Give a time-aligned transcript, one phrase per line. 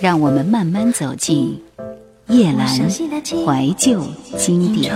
[0.00, 1.60] 让我们慢慢走进
[2.28, 4.04] 叶阑怀旧
[4.36, 4.92] 经典。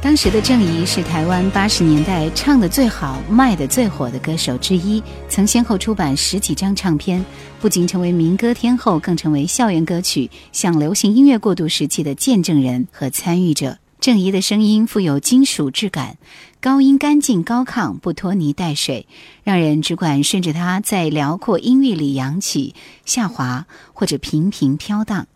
[0.00, 7.24] 当时的郑怡是台湾八十年代唱的最好、卖的最火的歌手之一，曾先后出版十几张唱片，
[7.60, 13.78] 不仅成为民歌天后，更成为校园歌曲向流行音乐过渡时期的见证人和参与者。
[14.00, 16.16] 郑怡的声音富有金属质感，
[16.60, 19.06] 高音干净高亢，不拖泥带水，
[19.44, 25.28] 让人只管顺着它在辽阔音域里扬起、下滑或者平平飘荡。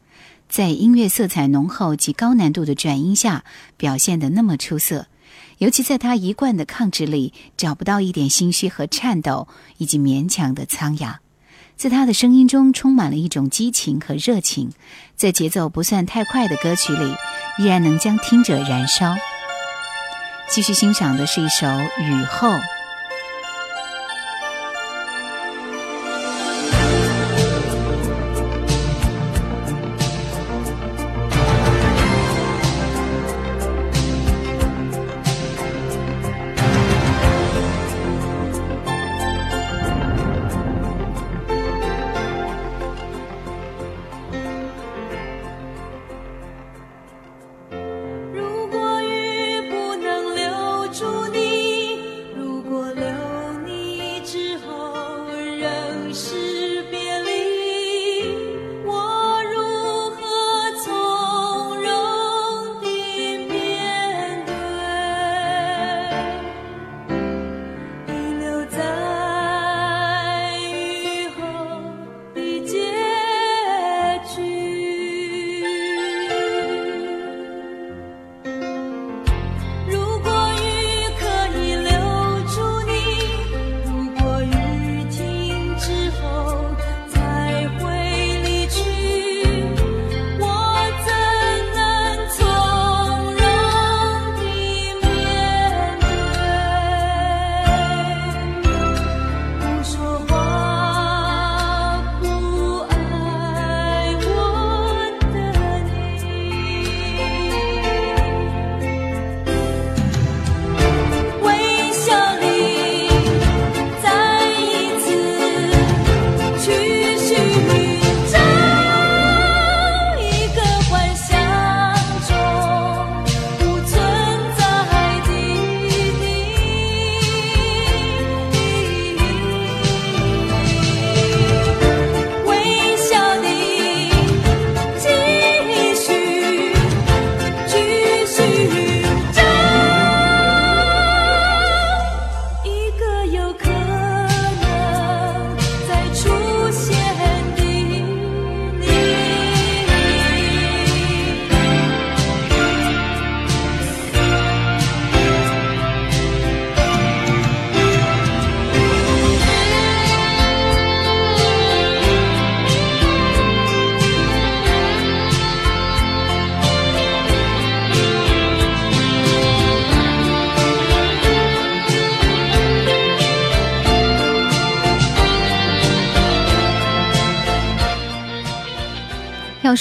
[0.49, 3.45] 在音乐色彩浓厚及高难度的转音下，
[3.77, 5.07] 表现得那么出色。
[5.59, 9.47] 尤其在他一贯的抗制里，找不到一点心虚和颤抖，
[9.79, 11.21] 以及勉强的苍哑。
[11.77, 14.71] 在他的声音中，充满了一种激情和热情，
[15.15, 17.15] 在节奏不算太快的歌曲里，
[17.61, 19.15] 依然能将听者燃烧。
[20.53, 21.67] 继续欣赏的是一首
[22.03, 22.49] 《雨后》。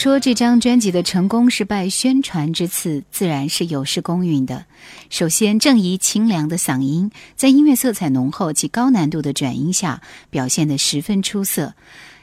[0.01, 4.65] 说这张专辑的成功是拜宣传之赐，自然是有失公允的。
[5.11, 10.01] 首先，郑怡清凉的嗓音在音乐色彩浓厚及高难度的转音下
[10.31, 11.75] 表现得十分出色，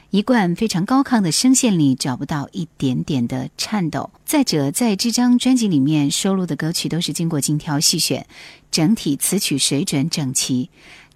[0.09, 4.09] 一贯非常高亢的声线里找不到一点点的颤抖。
[4.25, 8.27] 再者，在这张专辑里面收录的歌曲都是经过精挑细选，
[8.69, 10.69] 整体词曲水准整齐。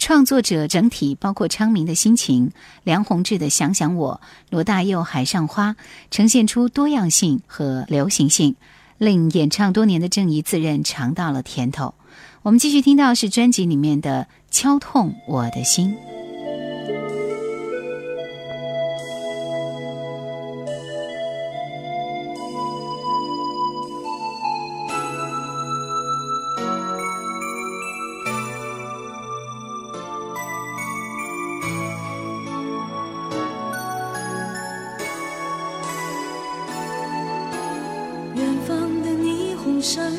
[0.03, 2.51] 创作者整体包括昌明的心情、
[2.83, 4.19] 梁宏志的想想我、
[4.49, 5.77] 罗大佑海上花，
[6.11, 8.57] 呈现出多样性和流行性，
[8.97, 11.93] 令演唱多年的郑怡自认尝到了甜头。
[12.41, 15.95] 我们继续听到是专辑里面的《敲痛我的心》。
[39.83, 40.12] 生。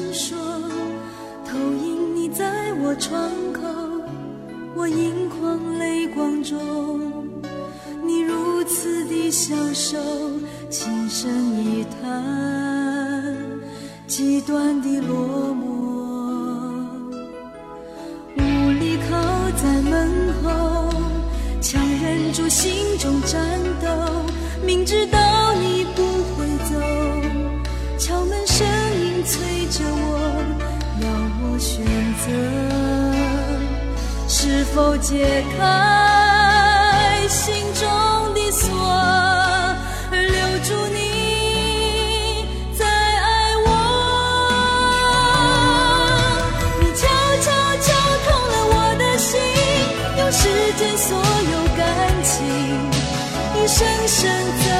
[53.66, 54.30] 深深
[54.64, 54.73] 在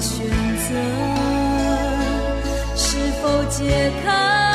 [0.00, 0.74] 选择
[2.76, 4.47] 是否解开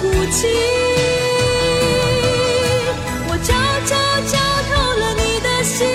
[0.00, 0.46] 哭泣？
[3.28, 3.48] 我悄
[3.86, 3.90] 悄
[4.30, 4.34] 敲
[4.68, 5.86] 透了你的心，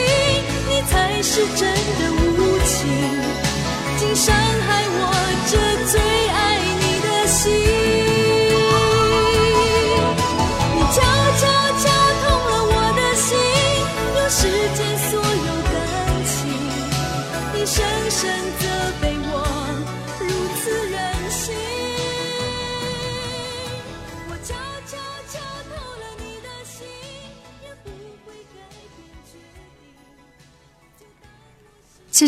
[0.70, 1.62] 你才是真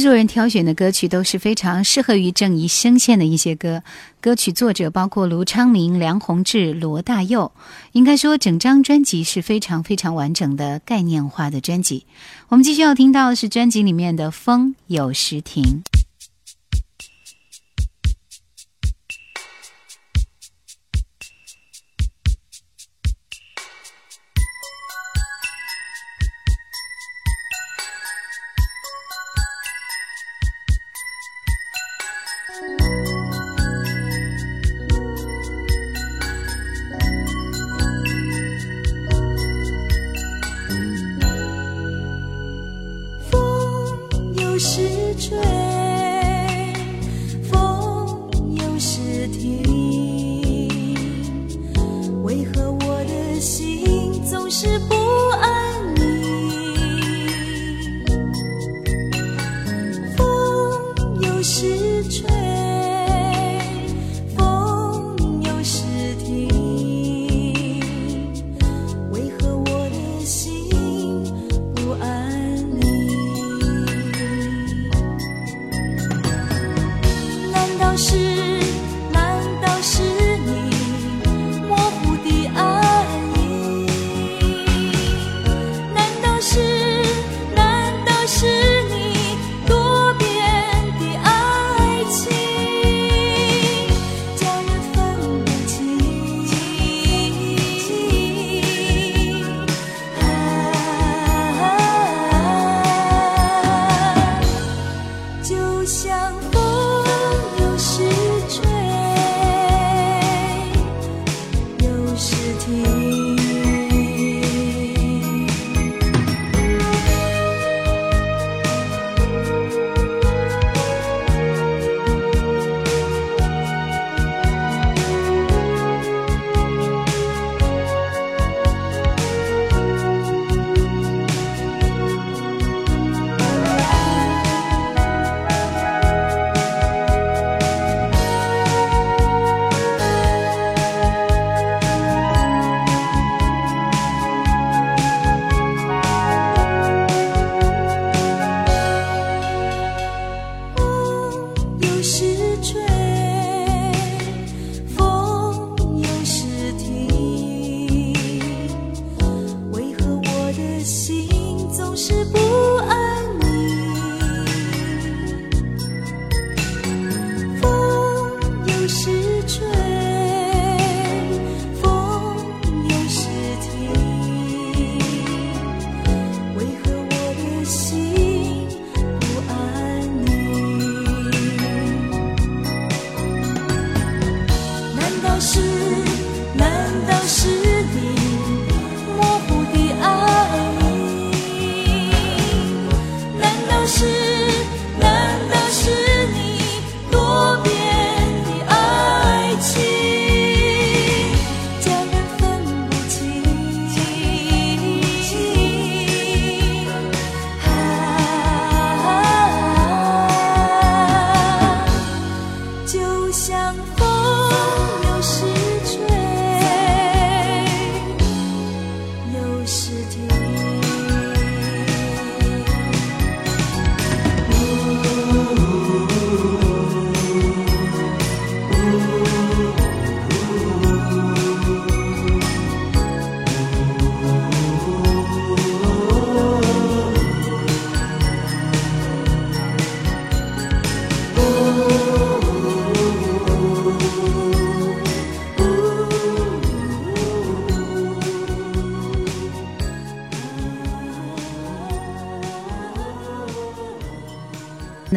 [0.04, 3.82] 作人挑选的歌曲都是非常适合于郑怡声线的一些歌。
[4.20, 7.52] 歌曲作者包括卢昌明、梁宏志、罗大佑。
[7.94, 12.06] 应该说，整张专辑是非常非常完整的概念化的专辑。
[12.50, 15.64] 我们继续要听到的是专辑里面的《风有时停》。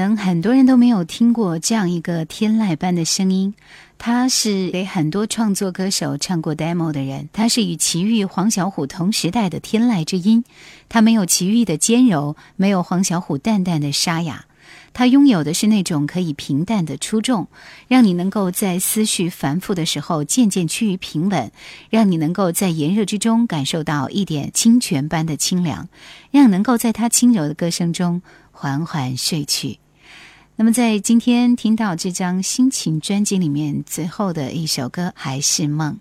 [0.07, 3.53] 能很多人都没有听过这样一个天籁般的声音。
[3.99, 10.45] 他是给很多创作歌手唱过 demo 的人，他是与齐豫、黄小琥同时代的天籁之音。
[10.89, 14.45] 他没有齐豫的尖柔，没有黄小琥淡淡的沙哑，
[14.93, 17.49] 他拥有的是那种可以平淡的出众，
[17.89, 21.51] 让你能够在思绪繁复的时候渐渐趋于平稳，
[21.91, 25.89] 让你能够在炎热之中感受到一点清泉般的清凉，
[26.31, 28.23] 让能够在他轻柔的歌声中
[28.53, 29.81] 缓缓睡去。
[30.59, 35.99] 那么，在今天听到这张心情专辑里面最后的一首歌，还是梦。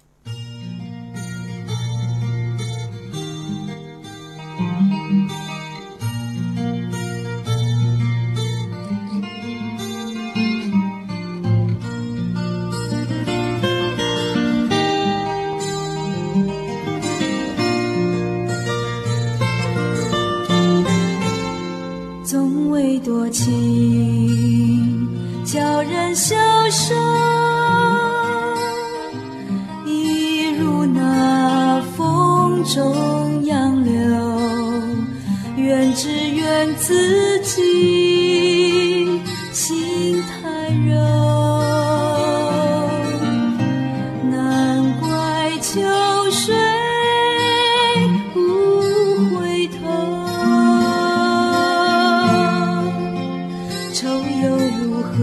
[54.41, 54.45] 又
[54.81, 55.13] 如何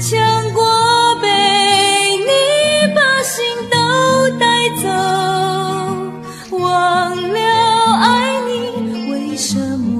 [0.00, 0.12] 强
[0.52, 0.58] 国
[1.20, 1.26] 被
[2.18, 2.24] 你
[2.94, 3.76] 把心都
[4.38, 4.44] 带
[4.82, 4.84] 走？
[6.58, 6.62] 忘
[7.32, 7.38] 了
[8.00, 8.04] 爱
[8.46, 8.50] 你
[9.10, 9.92] 为什么？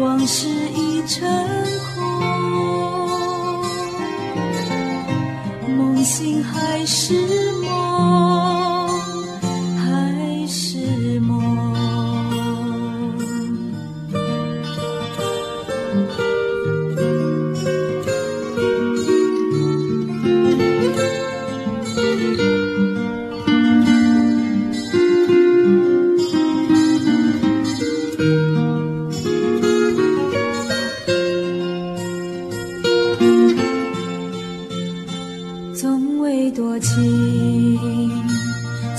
[0.00, 1.28] 往事已成
[1.94, 1.96] 空
[5.76, 7.47] 梦醒还是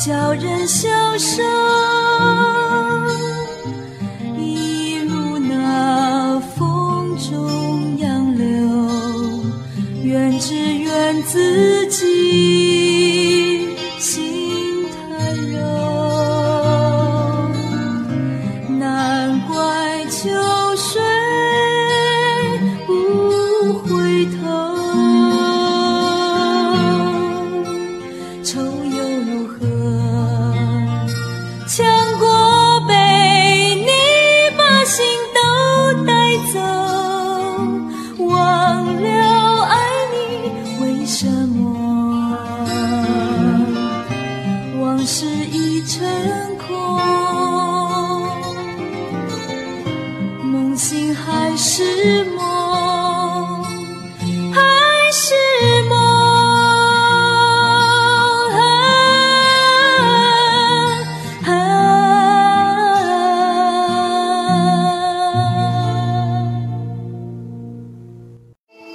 [0.06, 0.88] 叫人消
[1.18, 1.44] 瘦，
[4.38, 8.46] 一如那风中杨柳，
[10.01, 12.69] 怨只怨自己。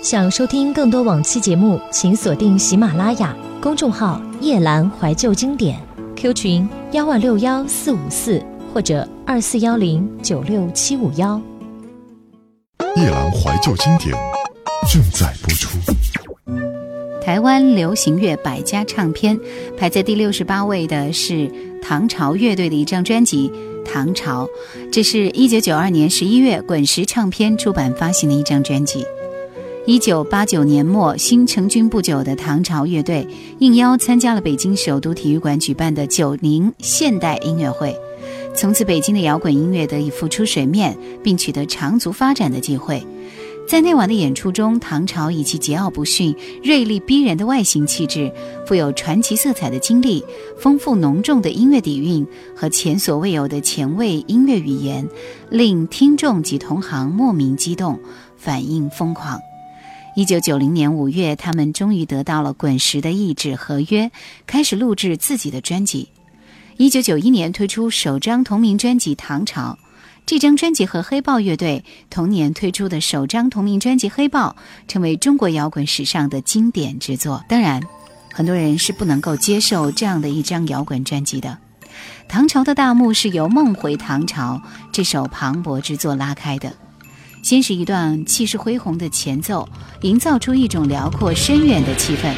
[0.04, 5.80] 想收听更多往期节目，请锁定喜马拉雅公众号“夜阑怀旧经典
[6.14, 8.38] ”，Q 群幺万六幺四五四
[8.70, 11.40] 或者二四幺零九六七五幺。
[12.96, 14.14] 夜阑怀旧经典
[14.92, 15.78] 正在播出。
[17.22, 19.40] 台湾流行乐百家唱片
[19.78, 21.50] 排在第六十八位的是
[21.82, 23.50] 唐朝乐队的一张专辑
[23.90, 24.44] 《唐朝》，
[24.92, 29.02] 这是一九九二年十一月滚石唱片出版发行的一张专辑。
[29.86, 37.94] 一九八九年末，新成军不久的唐朝乐队应邀参加了北京首都体育馆举办的九零现代音乐会，
[38.54, 43.06] 从此北京的摇滚音乐得以浮出水面，并取得长足发展的机会。
[43.68, 48.32] 在那晚的演出中，唐朝以其桀骜不驯、锐利逼人的外形气质，
[48.66, 50.24] 富有传奇色彩的经历，
[50.58, 55.06] 丰富浓重的音乐底蕴和前所未有的前卫音乐语言，
[55.50, 58.00] 令听众及同行莫名激动，
[58.38, 59.38] 反应疯狂。
[60.16, 64.12] 一九九零年五月，他们终于得到了滚石的意制合约，
[64.46, 66.08] 开始录制自己的专辑。
[66.76, 69.76] 一九九一年推出首张同名专辑《唐朝》，
[70.24, 74.54] 这张专辑和黑豹乐队同年推出的首张同名专辑《黑豹》
[74.92, 77.44] 成为中国摇滚史上的经典之作。
[77.48, 77.82] 当然，
[78.32, 81.58] 很多人是不能够接受这样的一张摇滚专辑的。
[82.28, 86.72] 唐朝的大幕是由《梦回唐朝》这首磅礴之作拉开的。
[87.44, 89.68] 先是一段气势恢宏的前奏，
[90.00, 92.32] 营造出一种辽阔深远的气氛。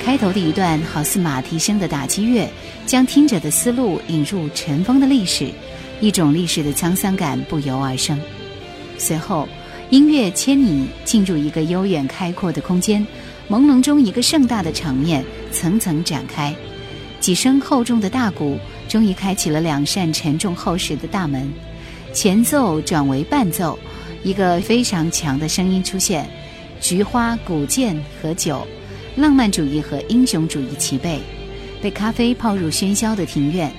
[0.00, 2.48] 开头的一段好似马蹄声的打击乐，
[2.86, 5.50] 将听者的思路引入尘封的历史，
[6.00, 8.16] 一种历史的沧桑感不由而生。
[8.96, 9.48] 随后，
[9.90, 13.04] 音乐牵你进入一个悠远开阔的空间，
[13.50, 16.54] 朦胧中一个盛大的场面层层展开，
[17.18, 18.56] 几声厚重的大鼓
[18.88, 21.52] 终于开启了两扇沉重厚实的大门，
[22.12, 23.76] 前奏转为伴奏。
[24.22, 26.28] 一个非常强的声音出现，
[26.80, 28.66] 菊花、古剑和酒，
[29.16, 31.20] 浪漫主义和英雄主义齐备。
[31.80, 33.72] 被咖啡泡入喧嚣的庭院，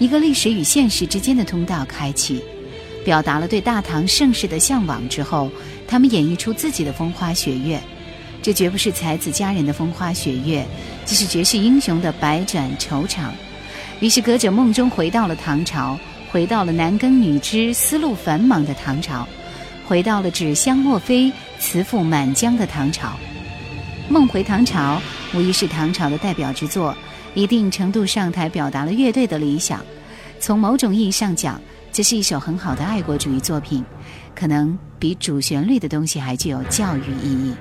[0.00, 2.42] 一个历史与现实之间的通道开启，
[3.04, 5.48] 表达了对大唐盛世的向往之后，
[5.86, 7.80] 他们演绎出自己的风花雪月。
[8.42, 10.66] 这绝不是才子佳人的风花雪月，
[11.06, 13.32] 这是绝世英雄的百转愁肠。
[14.00, 15.96] 于是，歌者梦中回到了唐朝，
[16.30, 19.26] 回到了男耕女织、丝路繁忙的唐朝。
[19.86, 23.08] 回到了纸香墨飞、词赋满江的唐朝，
[24.08, 25.00] 《梦回唐朝》
[25.36, 26.96] 无疑是唐朝的代表之作，
[27.34, 29.84] 一定程度上台表达了乐队的理想。
[30.40, 31.60] 从某种意义上讲，
[31.92, 33.84] 这是一首很好的爱国主义作品，
[34.34, 37.54] 可能比主旋律的东西还具有教育意义。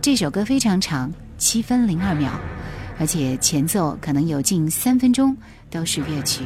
[0.00, 2.30] 这首歌非常长，七分零二秒，
[2.98, 5.36] 而且前奏可能有近三分钟
[5.68, 6.42] 都是乐曲。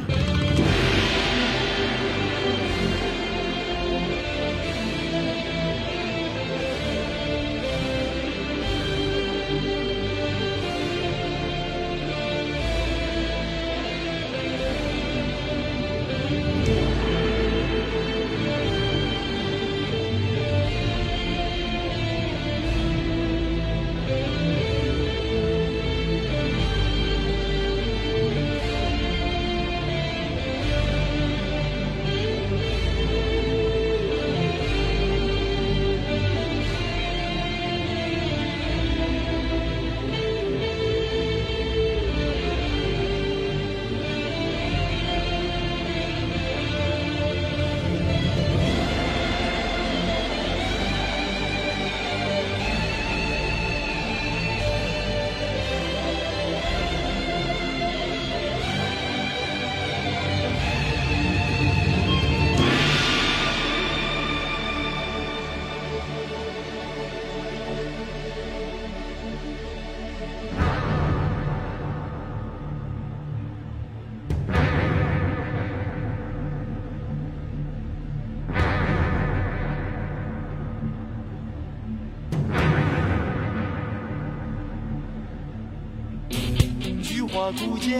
[87.43, 87.99] 花古剑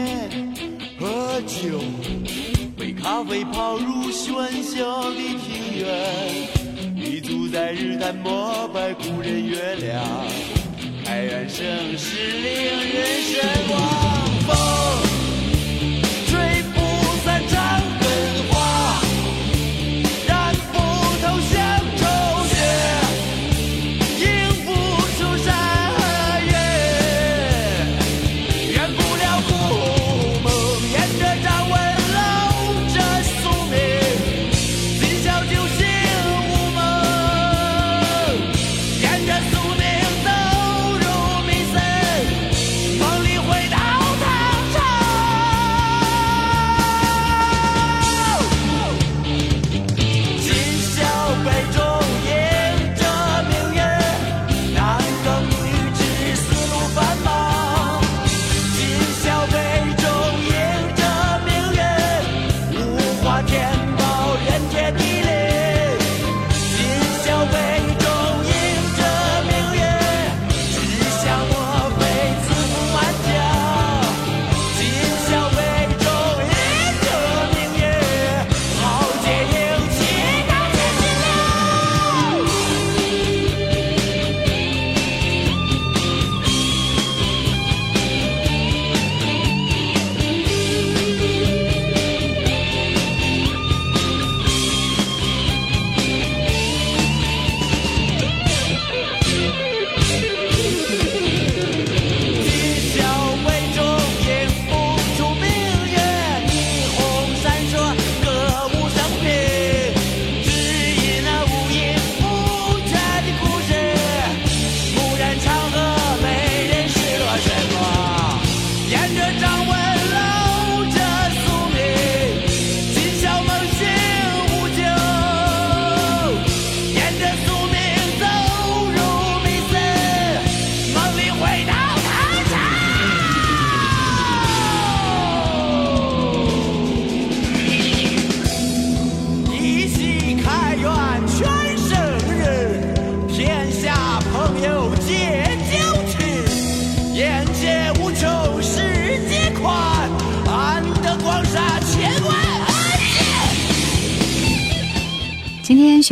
[0.98, 1.78] 喝酒，
[2.78, 5.86] 被咖啡泡入喧嚣的庭院，
[6.96, 10.02] 立足在日坛膜拜古人月亮，
[11.04, 12.54] 开元盛世令
[12.94, 15.13] 人神往。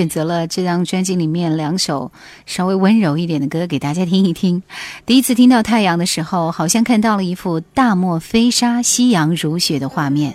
[0.01, 2.11] 选择了这张专辑里面两首
[2.47, 4.63] 稍微温柔一点的歌给大家听一听。
[5.05, 10.33] 第一次听到太阳的时候，好像看到了一幅大漠飞沙、夕阳如雪的画面。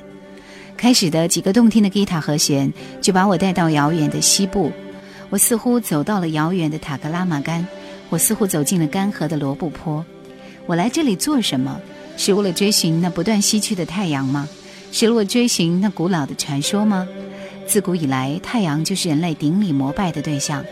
[0.76, 4.70] 开始的几个动听的吉他和弦，就把我带到遥远的西部。
[5.30, 7.66] 我似乎走到了遥远的塔克拉玛干，
[8.08, 10.04] 我似乎走进了干涸的罗布泊。
[10.66, 11.80] 我来这里做什么？
[12.16, 14.48] 是为了追寻那不断西去的太阳吗？
[14.92, 17.08] 是为了追寻那古老的传说吗？
[17.66, 20.64] 自古以来，太阳就是人类顶礼膜拜的对象。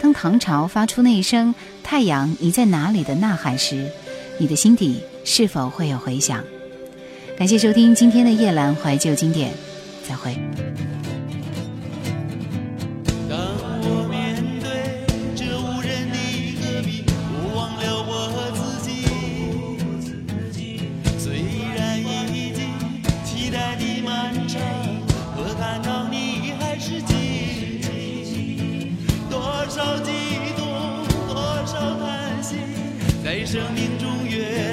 [0.00, 3.90] 当唐朝发出那一声“太阳，你在哪里”的呐喊时，
[4.38, 6.42] 你的心底是否会有回响？
[7.36, 9.52] 感谢收听今天的夜阑怀旧经典，
[10.08, 10.36] 再会。
[33.46, 34.65] 生命中月